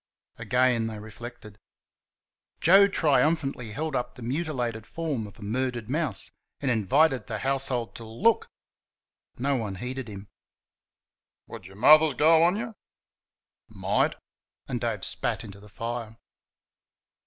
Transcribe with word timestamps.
Again 0.37 0.87
they 0.87 0.97
reflected. 0.97 1.59
Joe 2.59 2.87
triumphantly 2.87 3.69
held 3.71 3.95
up 3.95 4.15
the 4.15 4.23
mutilated 4.23 4.87
form 4.87 5.27
of 5.27 5.37
a 5.37 5.43
murdered 5.43 5.91
mouse 5.91 6.31
and 6.59 6.71
invited 6.71 7.27
the 7.27 7.37
household 7.37 7.93
to 7.97 8.03
"Look!" 8.03 8.49
No 9.37 9.55
one 9.57 9.75
heeded 9.75 10.07
him. 10.07 10.27
"Would 11.45 11.67
your 11.67 11.75
Mother's 11.75 12.15
go 12.15 12.41
on 12.41 12.55
you?" 12.55 12.73
"Might," 13.69 14.15
and 14.67 14.81
Dave 14.81 15.05
spat 15.05 15.43
into 15.43 15.59
the 15.59 15.69
fire. 15.69 16.17